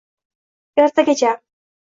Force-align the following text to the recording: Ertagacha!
Ertagacha! 0.85 1.37